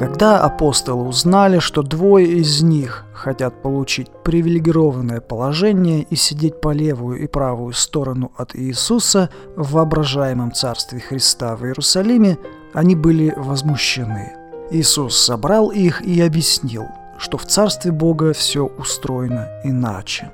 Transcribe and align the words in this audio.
Когда 0.00 0.40
апостолы 0.40 1.06
узнали, 1.06 1.58
что 1.58 1.82
двое 1.82 2.26
из 2.26 2.62
них 2.62 3.04
хотят 3.12 3.60
получить 3.60 4.08
привилегированное 4.24 5.20
положение 5.20 6.04
и 6.04 6.16
сидеть 6.16 6.58
по 6.58 6.72
левую 6.72 7.22
и 7.22 7.26
правую 7.26 7.74
сторону 7.74 8.32
от 8.38 8.56
Иисуса 8.56 9.28
в 9.56 9.72
воображаемом 9.72 10.52
царстве 10.52 11.00
Христа 11.00 11.54
в 11.54 11.66
Иерусалиме, 11.66 12.38
они 12.72 12.96
были 12.96 13.34
возмущены. 13.36 14.32
Иисус 14.70 15.18
собрал 15.18 15.70
их 15.70 16.00
и 16.00 16.18
объяснил, 16.22 16.86
что 17.18 17.36
в 17.36 17.44
Царстве 17.44 17.92
Бога 17.92 18.32
все 18.32 18.64
устроено 18.64 19.48
иначе. 19.64 20.30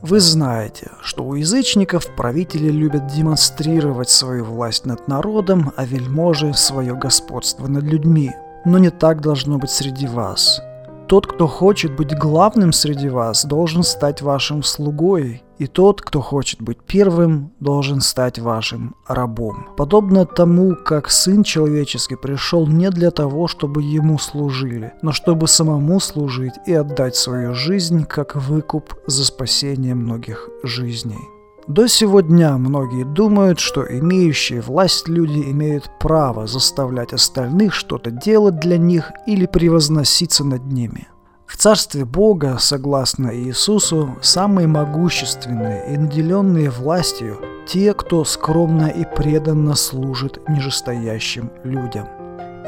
Вы 0.00 0.18
знаете, 0.18 0.92
что 1.02 1.24
у 1.24 1.34
язычников 1.34 2.06
правители 2.16 2.70
любят 2.70 3.08
демонстрировать 3.08 4.08
свою 4.08 4.46
власть 4.46 4.86
над 4.86 5.08
народом, 5.08 5.72
а 5.76 5.84
вельможи– 5.84 6.52
свое 6.54 6.94
господство 6.94 7.66
над 7.66 7.84
людьми– 7.84 8.32
но 8.64 8.78
не 8.78 8.90
так 8.90 9.20
должно 9.20 9.58
быть 9.58 9.70
среди 9.70 10.06
вас. 10.06 10.60
Тот, 11.06 11.26
кто 11.26 11.46
хочет 11.46 11.94
быть 11.94 12.16
главным 12.16 12.72
среди 12.72 13.08
вас, 13.08 13.44
должен 13.44 13.82
стать 13.82 14.22
вашим 14.22 14.62
слугой, 14.62 15.42
и 15.58 15.66
тот, 15.66 16.00
кто 16.00 16.20
хочет 16.20 16.62
быть 16.62 16.78
первым, 16.78 17.52
должен 17.60 18.00
стать 18.00 18.38
вашим 18.38 18.96
рабом. 19.06 19.68
Подобно 19.76 20.24
тому, 20.24 20.74
как 20.74 21.10
Сын 21.10 21.44
Человеческий 21.44 22.16
пришел 22.16 22.66
не 22.66 22.90
для 22.90 23.10
того, 23.10 23.48
чтобы 23.48 23.82
Ему 23.82 24.18
служили, 24.18 24.94
но 25.02 25.12
чтобы 25.12 25.46
самому 25.46 26.00
служить 26.00 26.54
и 26.66 26.72
отдать 26.72 27.16
свою 27.16 27.54
жизнь 27.54 28.04
как 28.04 28.34
выкуп 28.34 28.94
за 29.06 29.24
спасение 29.24 29.94
многих 29.94 30.48
жизней. 30.62 31.28
До 31.66 31.88
сего 31.88 32.20
дня 32.20 32.58
многие 32.58 33.04
думают, 33.04 33.58
что 33.58 33.82
имеющие 33.82 34.60
власть 34.60 35.08
люди 35.08 35.50
имеют 35.50 35.90
право 35.98 36.46
заставлять 36.46 37.14
остальных 37.14 37.72
что-то 37.72 38.10
делать 38.10 38.60
для 38.60 38.76
них 38.76 39.10
или 39.26 39.46
превозноситься 39.46 40.44
над 40.44 40.66
ними. 40.66 41.08
В 41.46 41.56
Царстве 41.56 42.04
Бога, 42.04 42.58
согласно 42.58 43.34
Иисусу, 43.34 44.16
самые 44.20 44.66
могущественные 44.66 45.94
и 45.94 45.96
наделенные 45.96 46.68
властью 46.68 47.38
те, 47.66 47.94
кто 47.94 48.24
скромно 48.24 48.88
и 48.88 49.06
преданно 49.16 49.74
служит 49.74 50.46
нижестоящим 50.46 51.50
людям. 51.64 52.06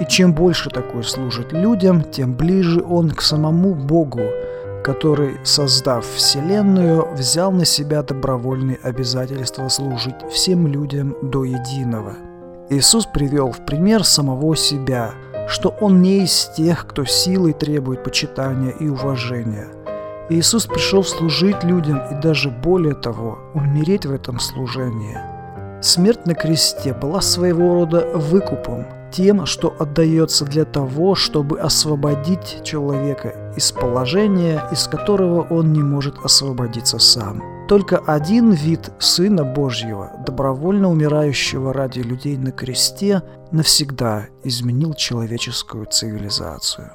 И 0.00 0.06
чем 0.08 0.32
больше 0.32 0.70
такой 0.70 1.04
служит 1.04 1.52
людям, 1.52 2.02
тем 2.02 2.34
ближе 2.34 2.82
он 2.82 3.10
к 3.10 3.20
самому 3.20 3.74
Богу, 3.74 4.22
который, 4.86 5.40
создав 5.42 6.06
Вселенную, 6.06 7.08
взял 7.12 7.50
на 7.50 7.64
себя 7.64 8.04
добровольные 8.04 8.78
обязательства 8.84 9.66
служить 9.66 10.14
всем 10.30 10.68
людям 10.68 11.16
до 11.22 11.42
единого. 11.42 12.14
Иисус 12.70 13.04
привел 13.04 13.50
в 13.50 13.66
пример 13.66 14.04
самого 14.04 14.54
себя, 14.54 15.10
что 15.48 15.70
Он 15.80 16.02
не 16.02 16.22
из 16.22 16.52
тех, 16.56 16.86
кто 16.86 17.04
силой 17.04 17.52
требует 17.52 18.04
почитания 18.04 18.70
и 18.78 18.86
уважения. 18.88 19.66
Иисус 20.30 20.66
пришел 20.66 21.02
служить 21.02 21.64
людям 21.64 22.00
и 22.12 22.22
даже 22.22 22.48
более 22.48 22.94
того, 22.94 23.40
умереть 23.54 24.06
в 24.06 24.12
этом 24.12 24.38
служении. 24.38 25.18
Смерть 25.82 26.26
на 26.26 26.34
кресте 26.34 26.94
была 26.94 27.20
своего 27.22 27.74
рода 27.74 28.06
выкупом, 28.14 28.86
тем, 29.16 29.46
что 29.46 29.74
отдается 29.78 30.44
для 30.44 30.64
того, 30.64 31.14
чтобы 31.14 31.58
освободить 31.58 32.62
человека 32.64 33.52
из 33.56 33.72
положения, 33.72 34.62
из 34.70 34.86
которого 34.88 35.46
он 35.48 35.72
не 35.72 35.82
может 35.82 36.18
освободиться 36.22 36.98
сам. 36.98 37.42
Только 37.66 37.96
один 37.96 38.52
вид 38.52 38.92
Сына 38.98 39.42
Божьего, 39.42 40.12
добровольно 40.26 40.90
умирающего 40.90 41.72
ради 41.72 42.00
людей 42.00 42.36
на 42.36 42.52
кресте, 42.52 43.22
навсегда 43.50 44.26
изменил 44.44 44.92
человеческую 44.92 45.86
цивилизацию. 45.86 46.92